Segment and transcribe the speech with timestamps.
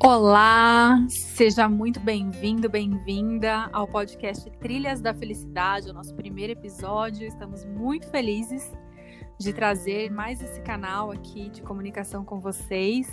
[0.00, 7.26] Olá, seja muito bem-vindo, bem-vinda ao podcast Trilhas da Felicidade, o nosso primeiro episódio.
[7.26, 8.72] Estamos muito felizes
[9.38, 13.08] de trazer mais esse canal aqui de comunicação com vocês.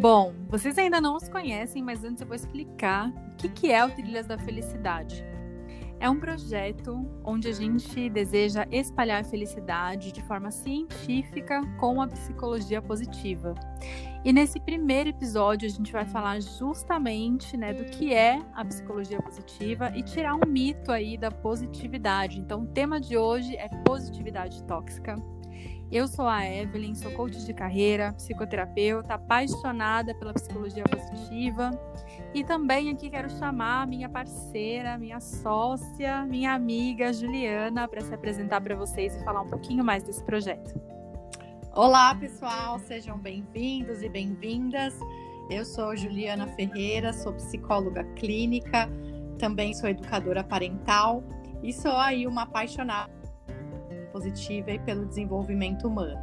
[0.00, 3.84] Bom, vocês ainda não os conhecem, mas antes eu vou explicar o que, que é
[3.84, 5.24] o Trilhas da Felicidade.
[6.00, 12.08] É um projeto onde a gente deseja espalhar a felicidade de forma científica com a
[12.08, 13.54] psicologia positiva.
[14.24, 19.20] E nesse primeiro episódio a gente vai falar justamente né, do que é a psicologia
[19.20, 22.40] positiva e tirar um mito aí da positividade.
[22.40, 25.14] Então o tema de hoje é positividade tóxica.
[25.92, 31.70] Eu sou a Evelyn, sou coach de carreira, psicoterapeuta, apaixonada pela psicologia positiva.
[32.32, 38.62] E também aqui quero chamar minha parceira, minha sócia, minha amiga Juliana para se apresentar
[38.62, 40.93] para vocês e falar um pouquinho mais desse projeto.
[41.76, 44.96] Olá, pessoal, sejam bem-vindos e bem-vindas.
[45.50, 48.88] Eu sou Juliana Ferreira, sou psicóloga clínica,
[49.40, 51.24] também sou educadora parental
[51.64, 53.12] e sou aí uma apaixonada
[54.12, 56.16] positiva e pelo desenvolvimento humano.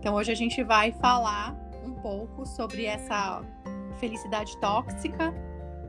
[0.00, 3.40] Então, hoje a gente vai falar um pouco sobre essa
[4.00, 5.32] felicidade tóxica.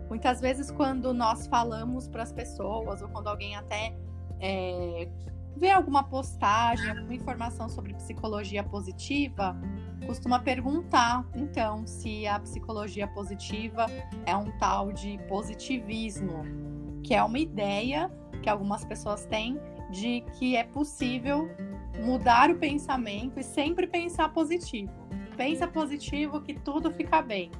[0.07, 3.91] Muitas vezes, quando nós falamos para as pessoas, ou quando alguém até
[4.39, 5.09] é,
[5.55, 9.55] vê alguma postagem, alguma informação sobre psicologia positiva,
[10.05, 13.85] costuma perguntar, então, se a psicologia positiva
[14.25, 16.43] é um tal de positivismo,
[17.03, 18.09] que é uma ideia
[18.41, 19.59] que algumas pessoas têm
[19.91, 21.49] de que é possível
[22.03, 24.91] mudar o pensamento e sempre pensar positivo.
[25.35, 27.51] Pensa positivo que tudo fica bem.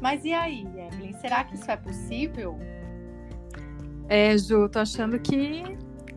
[0.00, 2.58] Mas e aí, Evelyn, será que isso é possível?
[4.08, 5.62] É, Ju, tô achando que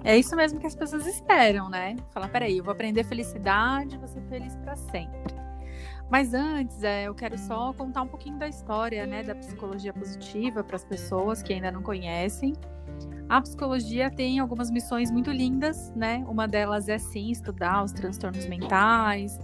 [0.03, 1.95] é isso mesmo que as pessoas esperam, né?
[2.11, 5.33] Falar, peraí, eu vou aprender felicidade, vou ser feliz para sempre.
[6.09, 10.63] Mas antes, é, eu quero só contar um pouquinho da história, né, da psicologia positiva
[10.63, 12.53] para as pessoas que ainda não conhecem.
[13.30, 16.23] A psicologia tem algumas missões muito lindas, né?
[16.27, 19.39] Uma delas é sim estudar os transtornos mentais,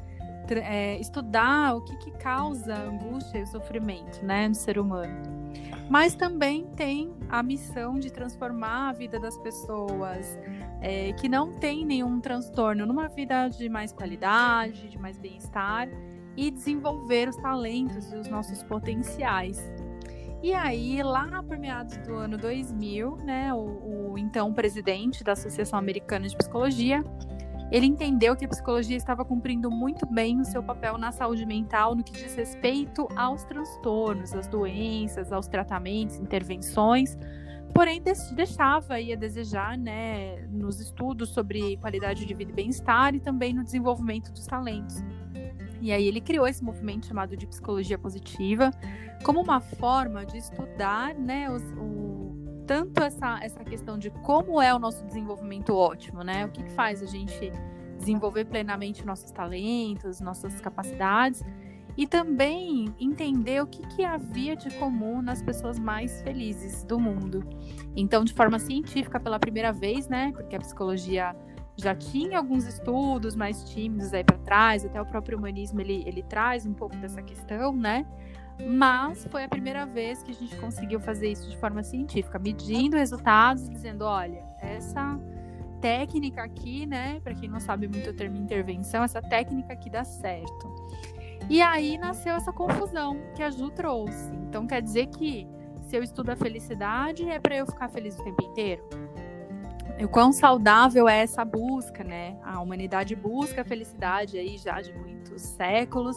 [0.50, 5.39] é, estudar o que, que causa angústia e sofrimento, né, no ser humano.
[5.90, 10.40] Mas também tem a missão de transformar a vida das pessoas
[10.82, 15.90] é, que não tem nenhum transtorno numa vida de mais qualidade, de mais bem-estar
[16.38, 19.60] e desenvolver os talentos e os nossos potenciais.
[20.42, 25.78] E aí, lá por meados do ano 2000, né, o, o então presidente da Associação
[25.78, 27.04] Americana de Psicologia,
[27.72, 31.94] ele entendeu que a psicologia estava cumprindo muito bem o seu papel na saúde mental
[31.94, 37.16] no que diz respeito aos transtornos, às doenças, aos tratamentos, intervenções,
[37.74, 38.02] porém
[38.34, 43.54] deixava aí a desejar, né, nos estudos sobre qualidade de vida e bem-estar e também
[43.54, 45.04] no desenvolvimento dos talentos.
[45.82, 48.72] E aí ele criou esse movimento chamado de psicologia positiva
[49.24, 52.09] como uma forma de estudar, né, os, o,
[52.70, 56.46] tanto essa, essa questão de como é o nosso desenvolvimento ótimo, né?
[56.46, 57.52] O que, que faz a gente
[57.98, 61.44] desenvolver plenamente nossos talentos, nossas capacidades
[61.98, 67.44] e também entender o que, que havia de comum nas pessoas mais felizes do mundo.
[67.96, 70.32] Então, de forma científica, pela primeira vez, né?
[70.32, 71.36] Porque a psicologia
[71.76, 76.22] já tinha alguns estudos mais tímidos aí para trás, até o próprio humanismo ele, ele
[76.22, 78.06] traz um pouco dessa questão, né?
[78.66, 82.98] Mas foi a primeira vez que a gente conseguiu fazer isso de forma científica, medindo
[82.98, 85.20] resultados e dizendo, olha, essa
[85.80, 90.04] técnica aqui, né, para quem não sabe muito o termo intervenção, essa técnica aqui dá
[90.04, 90.76] certo.
[91.50, 94.32] E aí nasceu essa confusão que a Ju trouxe.
[94.48, 95.48] Então quer dizer que
[95.82, 98.84] se eu estudo a felicidade é para eu ficar feliz o tempo inteiro?
[100.04, 102.38] o quão saudável é essa busca, né?
[102.42, 106.16] A humanidade busca a felicidade aí já de muitos séculos.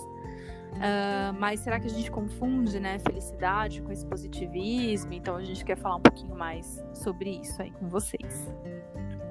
[0.72, 5.12] Uh, mas será que a gente confunde, né, felicidade com esse positivismo?
[5.12, 8.50] Então a gente quer falar um pouquinho mais sobre isso aí com vocês.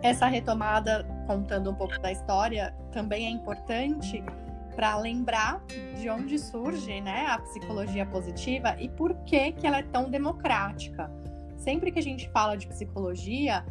[0.02, 4.24] Essa retomada, contando um pouco da história, também é importante
[4.76, 5.62] para lembrar
[6.00, 11.12] de onde surge, né, a psicologia positiva e por que que ela é tão democrática.
[11.58, 13.64] Sempre que a gente fala de psicologia,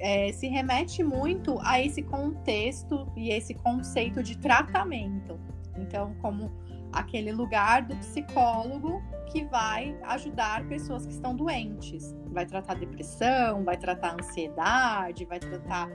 [0.00, 5.38] é, se remete muito a esse contexto e esse conceito de tratamento.
[5.76, 6.50] Então, como
[6.94, 12.14] aquele lugar do psicólogo que vai ajudar pessoas que estão doentes.
[12.26, 15.88] Vai tratar depressão, vai tratar ansiedade, vai tratar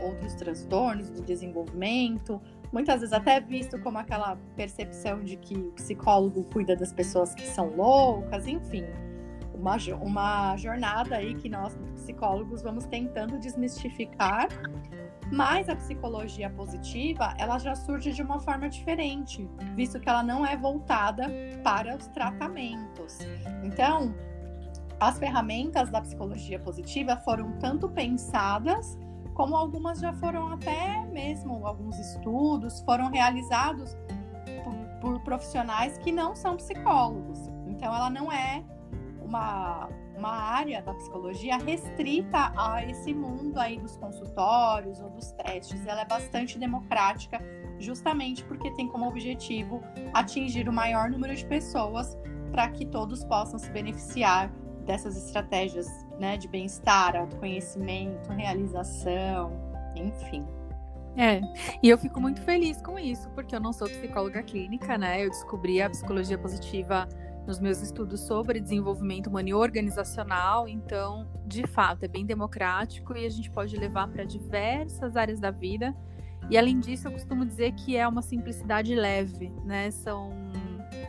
[0.00, 2.40] outros transtornos do desenvolvimento.
[2.72, 7.46] Muitas vezes até visto como aquela percepção de que o psicólogo cuida das pessoas que
[7.46, 8.84] são loucas, enfim
[9.64, 14.48] uma, uma jornada aí que nós, psicólogos, vamos tentando desmistificar
[15.32, 20.44] Mas a psicologia positiva, ela já surge de uma forma diferente, visto que ela não
[20.44, 21.30] é voltada
[21.62, 23.18] para os tratamentos.
[23.62, 24.14] Então,
[25.00, 28.98] as ferramentas da psicologia positiva foram tanto pensadas
[29.34, 33.96] como algumas já foram até mesmo alguns estudos foram realizados
[34.62, 37.50] por, por profissionais que não são psicólogos.
[37.66, 38.62] Então, ela não é
[39.20, 45.86] uma, uma área da psicologia restrita a esse mundo aí dos consultórios ou dos testes.
[45.86, 47.40] Ela é bastante democrática,
[47.78, 49.82] justamente porque tem como objetivo
[50.12, 52.16] atingir o maior número de pessoas
[52.50, 54.52] para que todos possam se beneficiar
[54.86, 55.88] dessas estratégias
[56.18, 59.52] né, de bem-estar, autoconhecimento, realização,
[59.96, 60.46] enfim.
[61.16, 61.40] É,
[61.82, 65.24] e eu fico muito feliz com isso, porque eu não sou psicóloga clínica, né?
[65.24, 67.08] Eu descobri a psicologia positiva
[67.46, 73.26] nos meus estudos sobre desenvolvimento humano e organizacional, então, de fato, é bem democrático e
[73.26, 75.94] a gente pode levar para diversas áreas da vida.
[76.50, 79.90] E além disso, eu costumo dizer que é uma simplicidade leve, né?
[79.90, 80.30] São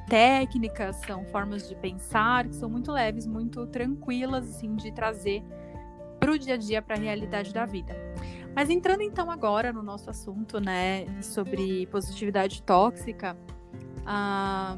[0.08, 5.44] técnicas, são formas de pensar que são muito leves, muito tranquilas, assim, de trazer
[6.20, 7.96] para o dia a dia, para a realidade da vida.
[8.56, 13.36] Mas entrando então agora no nosso assunto, né, sobre positividade tóxica,
[14.06, 14.78] ah,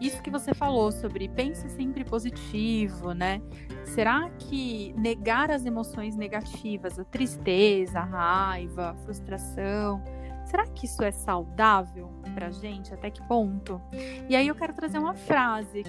[0.00, 3.40] isso que você falou sobre pense sempre positivo, né?
[3.84, 10.02] Será que negar as emoções negativas, a tristeza, a raiva, a frustração,
[10.46, 12.94] Será que isso é saudável pra gente?
[12.94, 13.80] Até que ponto?
[14.28, 15.82] E aí eu quero trazer uma frase,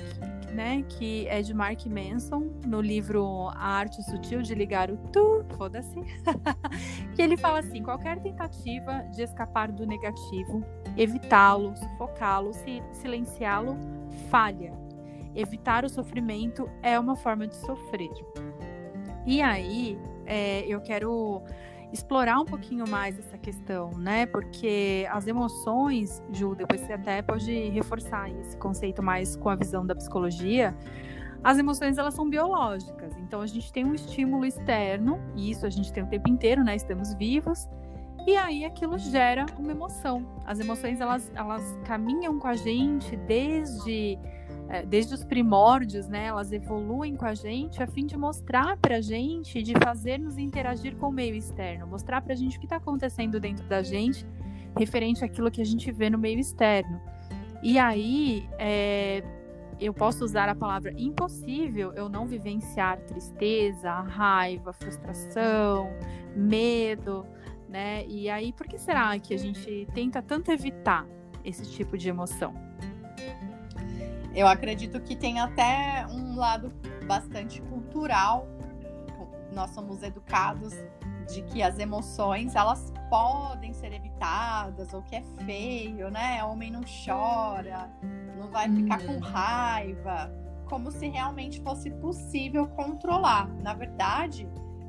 [0.51, 5.45] né, que é de Mark Manson, no livro A Arte Sutil de Ligar o Tu,
[5.55, 5.95] foda-se,
[7.15, 10.65] que ele fala assim, qualquer tentativa de escapar do negativo,
[10.97, 12.51] evitá-lo, sufocá-lo,
[12.91, 13.77] silenciá-lo,
[14.29, 14.73] falha.
[15.35, 18.09] Evitar o sofrimento é uma forma de sofrer.
[19.25, 21.43] E aí, é, eu quero
[21.93, 24.25] explorar um pouquinho mais essa questão, né?
[24.25, 29.85] Porque as emoções, Ju, depois você até pode reforçar esse conceito mais com a visão
[29.85, 30.75] da psicologia.
[31.43, 35.69] As emoções elas são biológicas, então a gente tem um estímulo externo, e isso a
[35.69, 36.75] gente tem o tempo inteiro, né?
[36.75, 37.69] Estamos vivos,
[38.27, 40.27] e aí aquilo gera uma emoção.
[40.45, 44.19] As emoções elas, elas caminham com a gente desde
[44.69, 48.97] é, desde os primórdios, né, elas evoluem com a gente a fim de mostrar para
[48.97, 52.65] a gente, de fazer-nos interagir com o meio externo, mostrar para a gente o que
[52.65, 54.27] está acontecendo dentro da gente,
[54.77, 56.99] referente àquilo que a gente vê no meio externo.
[57.63, 59.23] E aí, é,
[59.79, 65.89] eu posso usar a palavra impossível eu não vivenciar tristeza, raiva, frustração,
[66.35, 67.25] medo,
[67.67, 68.05] né?
[68.07, 71.05] E aí, por que será que a gente tenta tanto evitar
[71.43, 72.53] esse tipo de emoção?
[74.33, 76.71] Eu acredito que tem até um lado
[77.05, 78.47] bastante cultural.
[79.53, 80.73] Nós somos educados
[81.27, 86.43] de que as emoções elas podem ser evitadas, ou que é feio, né?
[86.43, 87.89] Homem não chora,
[88.37, 89.19] não vai ficar com hum.
[89.19, 90.31] raiva,
[90.65, 93.47] como se realmente fosse possível controlar.
[93.61, 94.47] Na verdade,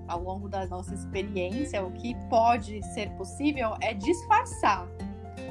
[0.09, 4.89] ao longo da nossa experiência, o que pode ser possível é disfarçar.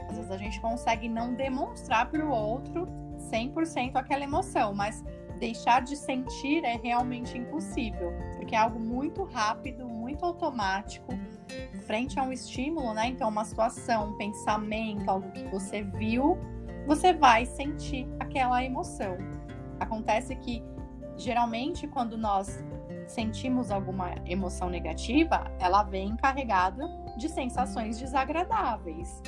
[0.10, 2.88] Às vezes a gente consegue não demonstrar para o outro
[3.32, 5.04] 100% aquela emoção, mas
[5.40, 11.14] deixar de sentir é realmente impossível, porque é algo muito rápido, muito automático,
[11.86, 13.08] frente a um estímulo, né?
[13.08, 16.38] Então, uma situação, um pensamento, algo que você viu,
[16.86, 19.18] você vai sentir aquela emoção.
[19.80, 20.64] Acontece que,
[21.16, 22.64] geralmente, quando nós
[23.08, 26.88] sentimos alguma emoção negativa, ela vem carregada
[27.18, 29.22] de sensações desagradáveis.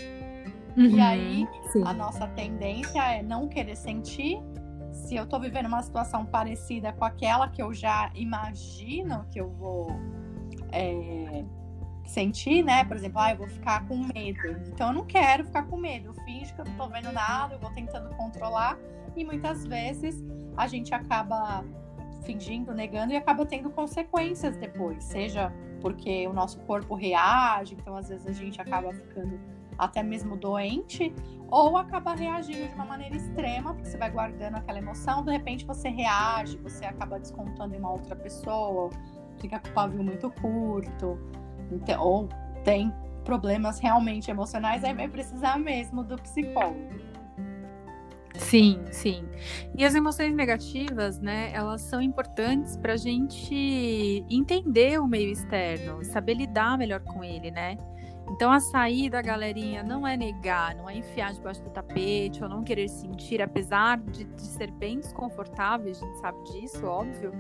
[0.77, 1.83] Uhum, e aí, sim.
[1.85, 4.39] a nossa tendência é não querer sentir.
[4.91, 9.49] Se eu tô vivendo uma situação parecida com aquela que eu já imagino que eu
[9.49, 9.87] vou
[10.71, 11.43] é,
[12.05, 12.83] sentir, né?
[12.83, 14.47] Por exemplo, ah, eu vou ficar com medo.
[14.67, 16.09] Então, eu não quero ficar com medo.
[16.09, 18.77] Eu finjo que eu não tô vendo nada, eu vou tentando controlar.
[19.15, 20.23] E muitas vezes
[20.55, 21.63] a gente acaba
[22.21, 25.03] fingindo, negando e acaba tendo consequências depois.
[25.03, 29.39] Seja porque o nosso corpo reage, então às vezes a gente acaba ficando
[29.77, 31.13] até mesmo doente,
[31.49, 35.65] ou acaba reagindo de uma maneira extrema, porque você vai guardando aquela emoção, de repente
[35.65, 38.89] você reage, você acaba descontando em uma outra pessoa,
[39.39, 41.17] fica com o pavio muito curto,
[41.71, 42.29] então, ou
[42.65, 47.08] tem problemas realmente emocionais, aí vai precisar mesmo do psicólogo.
[48.49, 49.29] Sim, sim.
[49.77, 56.03] E as emoções negativas, né, elas são importantes para a gente entender o meio externo,
[56.03, 57.77] saber lidar melhor com ele, né?
[58.31, 62.63] Então a saída, galerinha, não é negar, não é enfiar debaixo do tapete ou não
[62.63, 67.31] querer sentir, apesar de, de ser bem desconfortável, a gente sabe disso, óbvio.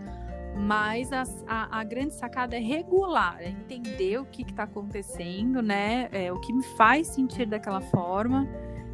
[0.55, 6.07] Mas a, a, a, grande sacada é regular, é entender o que está acontecendo, né?
[6.11, 8.47] É, o que me faz sentir daquela forma,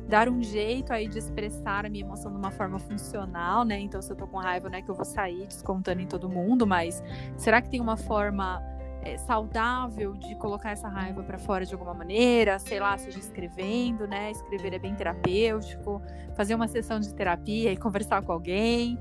[0.07, 3.79] dar um jeito aí de expressar a minha emoção de uma forma funcional, né?
[3.79, 6.29] Então, se eu tô com raiva, não é que eu vou sair descontando em todo
[6.29, 7.03] mundo, mas
[7.35, 8.61] será que tem uma forma
[9.01, 12.59] é, saudável de colocar essa raiva para fora de alguma maneira?
[12.59, 14.31] Sei lá, seja escrevendo, né?
[14.31, 16.01] Escrever é bem terapêutico,
[16.35, 18.99] fazer uma sessão de terapia e conversar com alguém.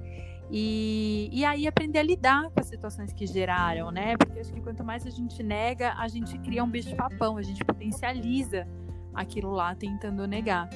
[0.51, 4.17] E, e aí aprender a lidar com as situações que geraram, né?
[4.17, 7.43] Porque acho que quanto mais a gente nega, a gente cria um bicho papão, a
[7.43, 8.67] gente potencializa
[9.15, 10.69] aquilo lá tentando negar.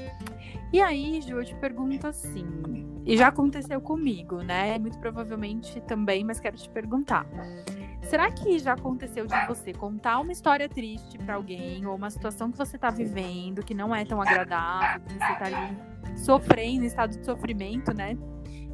[0.73, 2.47] E aí, Ju, eu te pergunto assim,
[3.05, 4.79] e já aconteceu comigo, né?
[4.79, 7.27] Muito provavelmente também, mas quero te perguntar.
[8.03, 12.51] Será que já aconteceu de você contar uma história triste para alguém ou uma situação
[12.51, 15.77] que você está vivendo que não é tão agradável, que você está ali
[16.17, 18.17] sofrendo, em estado de sofrimento, né?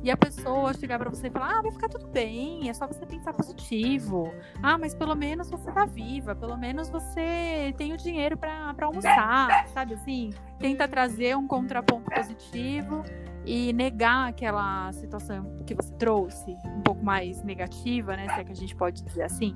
[0.05, 2.87] E a pessoa chegar para você e falar: ah, vai ficar tudo bem, é só
[2.87, 4.33] você pensar positivo.
[4.63, 9.67] Ah, mas pelo menos você tá viva, pelo menos você tem o dinheiro para almoçar,
[9.69, 10.31] sabe assim?
[10.59, 13.03] Tenta trazer um contraponto positivo
[13.47, 18.29] e negar aquela situação que você trouxe, um pouco mais negativa, né?
[18.29, 19.55] Se é que a gente pode dizer assim.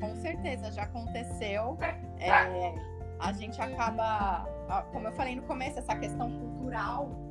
[0.00, 1.78] Com certeza, já aconteceu.
[2.18, 2.74] É,
[3.20, 4.46] a gente acaba,
[4.92, 7.25] como eu falei no começo, essa questão cultural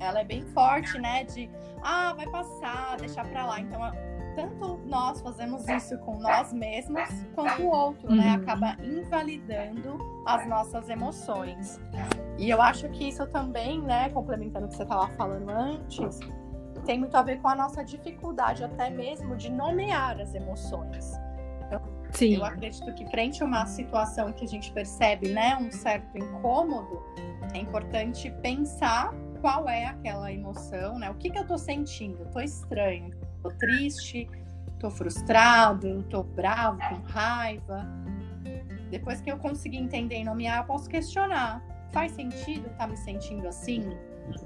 [0.00, 1.24] ela é bem forte, né?
[1.24, 1.48] De
[1.82, 3.60] ah, vai passar, deixar para lá.
[3.60, 3.80] Então,
[4.34, 8.28] tanto nós fazemos isso com nós mesmos, quanto o outro, né?
[8.28, 8.42] uhum.
[8.42, 11.80] Acaba invalidando as nossas emoções.
[12.38, 16.18] E eu acho que isso também, né, complementando o que você estava falando antes,
[16.86, 21.12] tem muito a ver com a nossa dificuldade até mesmo de nomear as emoções.
[21.66, 21.80] Então,
[22.12, 22.36] Sim.
[22.36, 27.02] Eu acredito que frente a uma situação que a gente percebe, né, um certo incômodo,
[27.52, 31.10] é importante pensar qual é aquela emoção, né?
[31.10, 32.20] O que, que eu tô sentindo?
[32.20, 33.10] Eu tô estranho,
[33.42, 34.28] tô triste,
[34.78, 37.86] tô frustrado, tô bravo, com raiva.
[38.90, 41.62] Depois que eu conseguir entender e nomear, eu posso questionar.
[41.92, 43.82] Faz sentido estar tá me sentindo assim?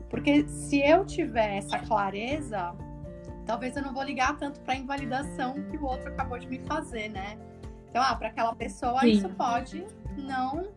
[0.08, 2.74] Porque se eu tiver essa clareza,
[3.44, 6.58] talvez eu não vou ligar tanto para a invalidação que o outro acabou de me
[6.60, 7.36] fazer, né?
[7.90, 9.10] Então, ah, para aquela pessoa Sim.
[9.10, 9.86] isso pode
[10.16, 10.68] não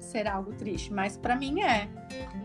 [0.00, 1.88] ser algo triste, mas para mim é.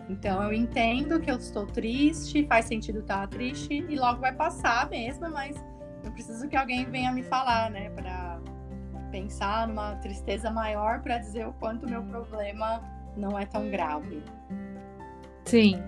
[0.09, 4.89] Então eu entendo que eu estou triste, faz sentido estar triste e logo vai passar
[4.89, 5.55] mesmo, mas
[6.03, 8.39] eu preciso que alguém venha me falar, né, para
[9.11, 12.81] pensar numa tristeza maior para dizer o quanto meu problema
[13.15, 14.23] não é tão grave.
[15.45, 15.81] Sim.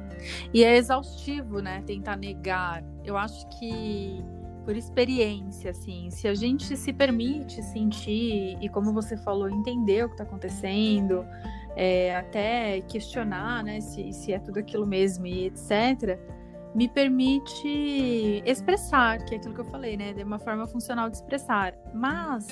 [0.54, 2.84] E é exaustivo, né, tentar negar.
[3.04, 4.24] Eu acho que
[4.68, 10.10] por experiência, assim, se a gente se permite sentir e, como você falou, entender o
[10.10, 11.26] que está acontecendo,
[11.74, 16.20] é, até questionar, né, se, se é tudo aquilo mesmo e etc.,
[16.76, 21.16] me permite expressar, que é aquilo que eu falei, né, de uma forma funcional de
[21.16, 21.74] expressar.
[21.94, 22.46] Mas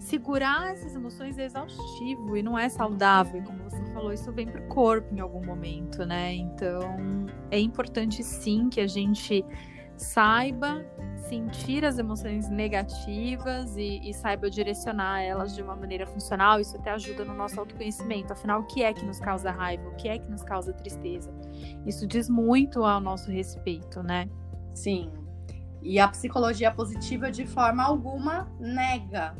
[0.00, 4.60] segurar essas emoções é exaustivo e não é saudável, como você falou, isso vem para
[4.62, 6.34] o corpo em algum momento, né?
[6.34, 6.80] Então
[7.52, 9.44] é importante sim que a gente
[9.96, 10.84] saiba
[11.28, 16.92] sentir as emoções negativas e, e, saiba direcionar elas de uma maneira funcional, isso até
[16.92, 18.32] ajuda no nosso autoconhecimento.
[18.32, 19.88] Afinal, o que é que nos causa raiva?
[19.88, 21.32] O que é que nos causa tristeza?
[21.84, 24.28] Isso diz muito ao nosso respeito, né?
[24.72, 25.10] Sim.
[25.82, 29.34] E a psicologia positiva, de forma alguma, nega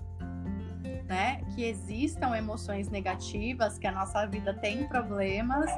[1.08, 5.70] né, que existam emoções negativas, que a nossa vida tem problemas,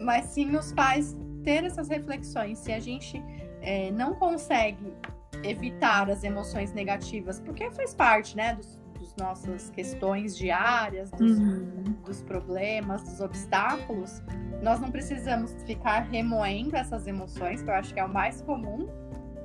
[0.00, 2.58] mas sim nos faz ter essas reflexões.
[2.58, 3.22] Se a gente
[3.66, 4.94] é, não consegue
[5.42, 11.82] evitar as emoções negativas, porque faz parte, né, dos, dos nossas questões diárias, dos, uhum.
[12.04, 14.22] dos problemas, dos obstáculos,
[14.62, 18.88] nós não precisamos ficar remoendo essas emoções, que eu acho que é o mais comum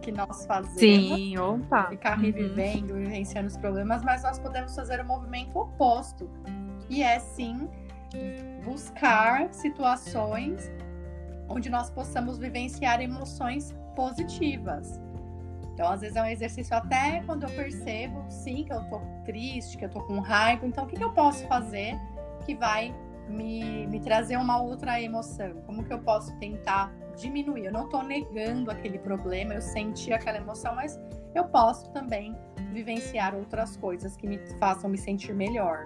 [0.01, 0.79] que nós fazemos.
[0.79, 1.89] Sim, opa.
[1.89, 2.23] Ficar uhum.
[2.23, 2.99] revivendo, uhum.
[3.01, 6.29] vivenciando os problemas, mas nós podemos fazer o movimento oposto,
[6.87, 7.67] que é sim
[8.63, 10.71] buscar situações
[11.47, 14.99] onde nós possamos vivenciar emoções positivas.
[15.73, 19.77] Então, às vezes é um exercício até quando eu percebo, sim, que eu tô triste,
[19.77, 20.65] que eu tô com raiva.
[20.65, 21.95] Então, o que, que eu posso fazer
[22.45, 22.93] que vai
[23.27, 25.53] me, me trazer uma outra emoção?
[25.65, 27.65] Como que eu posso tentar diminuir?
[27.65, 30.99] Eu não tô negando aquele problema, eu senti aquela emoção, mas
[31.33, 32.35] eu posso também
[32.71, 35.85] vivenciar outras coisas que me façam me sentir melhor.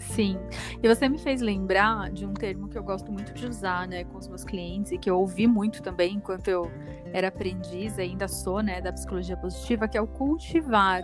[0.00, 0.38] Sim.
[0.82, 4.04] E você me fez lembrar de um termo que eu gosto muito de usar, né,
[4.04, 6.70] com os meus clientes e que eu ouvi muito também enquanto eu
[7.12, 11.02] era aprendiz, ainda sou, né, da psicologia positiva, que é o cultivar.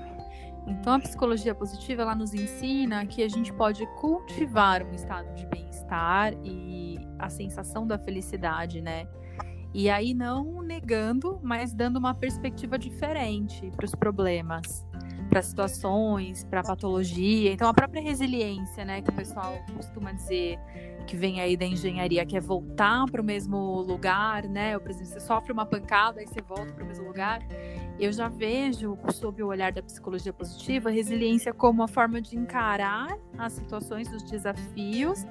[0.66, 5.46] Então, a psicologia positiva ela nos ensina que a gente pode cultivar um estado de
[5.46, 9.06] bem-estar e a sensação da felicidade, né?
[9.72, 14.86] E aí não negando, mas dando uma perspectiva diferente para os problemas,
[15.28, 17.52] para situações, para patologia.
[17.52, 20.58] Então a própria resiliência, né, que o pessoal costuma dizer
[21.06, 24.76] que vem aí da engenharia, que é voltar para o mesmo lugar, né?
[24.78, 27.40] Por exemplo, você sofre uma pancada e você volta para o mesmo lugar.
[27.98, 33.16] Eu já vejo, sob o olhar da psicologia positiva, resiliência como uma forma de encarar
[33.38, 35.24] as situações, os desafios,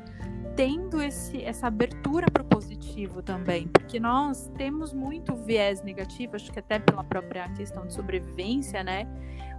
[0.56, 6.52] tendo esse, essa abertura para o positivo também, porque nós temos muito viés negativo, acho
[6.52, 9.06] que até pela própria questão de sobrevivência, né?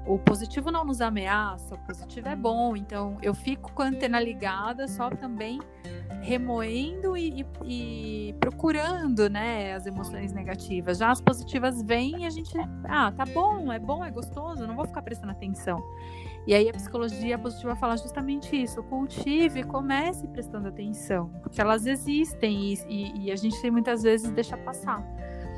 [0.06, 4.20] O positivo não nos ameaça, o positivo é bom, então eu fico com a antena
[4.20, 5.58] ligada, só também
[6.20, 10.98] remoendo e, e, e, procurando, né, as emoções negativas.
[10.98, 12.52] Já as positivas vêm e a gente,
[12.84, 15.82] ah, tá bom, é bom, é gostoso, não vou ficar prestando atenção.
[16.46, 22.72] E aí a psicologia positiva fala justamente isso: cultive, comece prestando atenção, porque elas existem
[22.72, 25.04] e, e, e a gente muitas vezes deixa passar.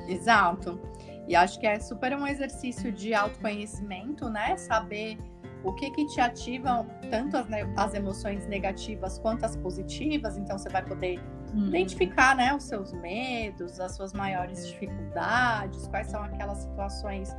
[0.09, 0.81] Exato.
[1.29, 4.57] E acho que é super um exercício de autoconhecimento, né?
[4.57, 5.19] Saber
[5.63, 10.39] o que que te ativam tanto as, as emoções negativas quanto as positivas.
[10.39, 11.21] Então você vai poder
[11.55, 11.67] hum.
[11.67, 17.37] identificar, né, os seus medos, as suas maiores dificuldades, quais são aquelas situações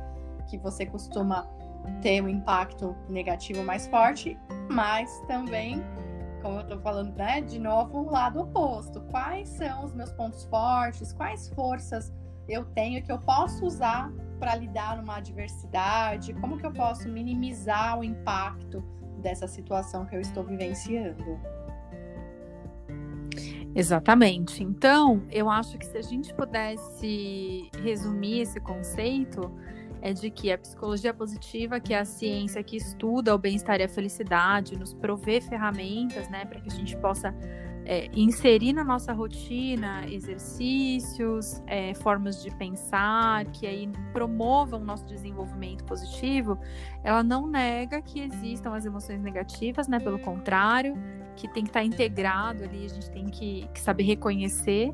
[0.48, 1.48] que você costuma
[2.02, 4.38] ter um impacto negativo mais forte,
[4.70, 5.82] mas também,
[6.42, 9.00] como eu tô falando, né, de novo, o lado oposto.
[9.10, 11.12] Quais são os meus pontos fortes?
[11.12, 12.12] Quais forças
[12.50, 16.34] eu tenho que eu posso usar para lidar numa adversidade?
[16.34, 18.82] Como que eu posso minimizar o impacto
[19.18, 21.38] dessa situação que eu estou vivenciando?
[23.74, 24.64] Exatamente.
[24.64, 29.52] Então, eu acho que se a gente pudesse resumir esse conceito,
[30.02, 33.84] é de que a psicologia positiva, que é a ciência que estuda o bem-estar e
[33.84, 37.34] a felicidade, nos provê ferramentas, né, para que a gente possa
[37.84, 45.04] é, inserir na nossa rotina exercícios, é, formas de pensar, que aí promovam o nosso
[45.06, 46.58] desenvolvimento positivo,
[47.02, 49.98] ela não nega que existam as emoções negativas, né?
[49.98, 50.94] Pelo contrário,
[51.36, 54.90] que tem que estar integrado ali, a gente tem que, que saber reconhecer.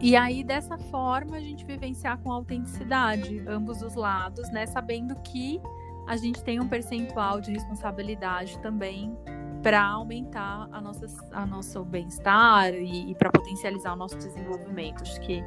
[0.00, 4.66] E aí, dessa forma, a gente vivenciar com autenticidade ambos os lados, né?
[4.66, 5.60] Sabendo que
[6.06, 9.16] a gente tem um percentual de responsabilidade também
[9.62, 15.02] para aumentar a nossa, a nosso bem-estar e, e para potencializar o nosso desenvolvimento.
[15.02, 15.42] Acho que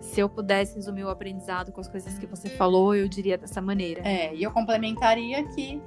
[0.00, 3.60] se eu pudesse resumir o aprendizado com as coisas que você falou, eu diria dessa
[3.60, 4.02] maneira.
[4.06, 5.80] É, e eu complementaria que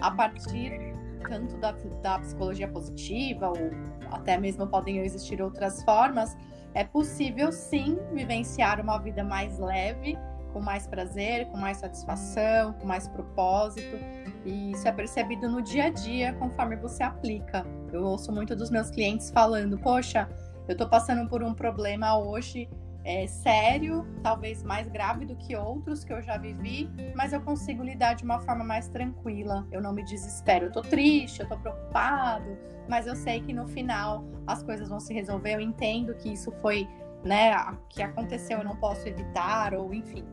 [0.00, 0.90] a partir
[1.28, 3.70] tanto da, da psicologia positiva, ou
[4.10, 6.36] até mesmo podem existir outras formas,
[6.74, 10.18] é possível sim vivenciar uma vida mais leve,
[10.52, 13.96] com mais prazer, com mais satisfação, com mais propósito.
[14.44, 17.64] E isso é percebido no dia a dia conforme você aplica.
[17.92, 20.28] Eu ouço muito dos meus clientes falando: Poxa,
[20.68, 22.68] eu estou passando por um problema hoje
[23.04, 27.82] é, sério, talvez mais grave do que outros que eu já vivi, mas eu consigo
[27.82, 29.66] lidar de uma forma mais tranquila.
[29.72, 30.66] Eu não me desespero.
[30.66, 32.58] Eu tô triste, eu tô preocupado,
[32.88, 35.54] mas eu sei que no final as coisas vão se resolver.
[35.54, 36.86] Eu entendo que isso foi,
[37.24, 37.52] né,
[37.88, 40.24] que aconteceu, eu não posso evitar, ou enfim.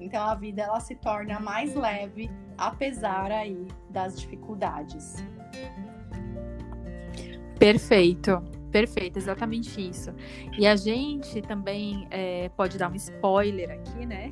[0.00, 5.16] Então a vida ela se torna mais leve apesar aí das dificuldades.
[7.58, 8.42] Perfeito.
[8.70, 10.14] Perfeito, exatamente isso.
[10.56, 14.30] E a gente também é, pode dar um spoiler aqui, né?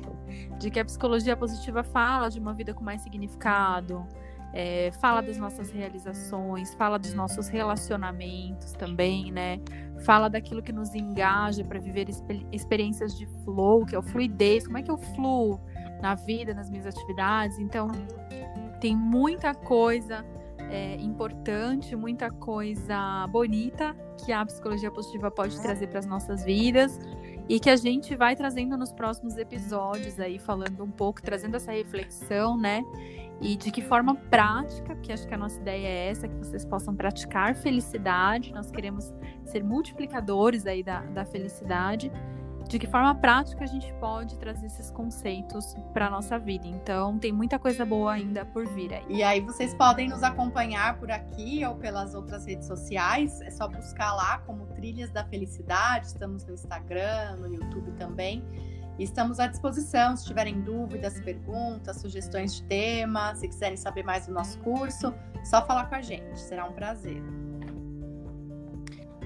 [0.57, 4.07] De que a psicologia positiva fala de uma vida com mais significado,
[4.53, 9.59] é, fala das nossas realizações, fala dos nossos relacionamentos também, né?
[10.05, 12.07] Fala daquilo que nos engaja para viver
[12.51, 14.65] experiências de flow, que é o fluidez.
[14.65, 15.59] Como é que eu fluo
[16.01, 17.59] na vida, nas minhas atividades?
[17.59, 17.89] Então,
[18.79, 20.25] tem muita coisa
[20.69, 26.99] é, importante, muita coisa bonita que a psicologia positiva pode trazer para as nossas vidas
[27.49, 31.71] e que a gente vai trazendo nos próximos episódios aí, falando um pouco, trazendo essa
[31.71, 32.83] reflexão, né?
[33.41, 36.63] E de que forma prática, que acho que a nossa ideia é essa, que vocês
[36.63, 38.53] possam praticar felicidade.
[38.53, 39.11] Nós queremos
[39.45, 42.11] ser multiplicadores aí da, da felicidade
[42.67, 46.67] de que forma prática a gente pode trazer esses conceitos para a nossa vida.
[46.67, 49.05] Então, tem muita coisa boa ainda por vir aí.
[49.09, 53.41] E aí, vocês podem nos acompanhar por aqui ou pelas outras redes sociais.
[53.41, 56.07] É só buscar lá como Trilhas da Felicidade.
[56.07, 58.43] Estamos no Instagram, no YouTube também.
[58.99, 64.33] Estamos à disposição se tiverem dúvidas, perguntas, sugestões de tema, se quiserem saber mais do
[64.33, 65.13] nosso curso,
[65.45, 66.37] só falar com a gente.
[66.37, 67.23] Será um prazer.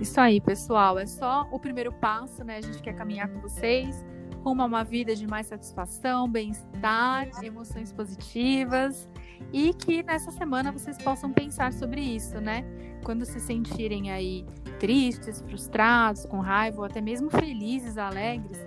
[0.03, 0.99] Isso aí, pessoal.
[0.99, 2.57] É só o primeiro passo, né?
[2.57, 4.03] A gente quer caminhar com vocês
[4.43, 9.07] rumo a uma vida de mais satisfação, bem-estar, emoções positivas.
[9.53, 12.65] E que nessa semana vocês possam pensar sobre isso, né?
[13.05, 14.45] Quando se sentirem aí
[14.77, 18.59] tristes, frustrados, com raiva ou até mesmo felizes, alegres,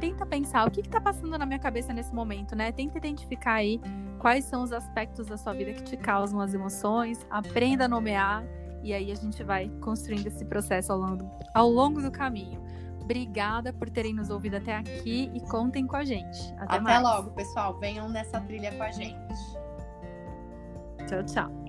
[0.00, 2.72] tenta pensar o que está passando na minha cabeça nesse momento, né?
[2.72, 3.80] Tenta identificar aí
[4.18, 8.44] quais são os aspectos da sua vida que te causam as emoções, aprenda a nomear
[8.82, 12.60] e aí a gente vai construindo esse processo ao longo, ao longo do caminho.
[13.00, 16.52] Obrigada por terem nos ouvido até aqui e contem com a gente.
[16.58, 17.78] Até, até logo, pessoal.
[17.78, 19.34] Venham nessa trilha com a gente.
[21.06, 21.65] Tchau, tchau.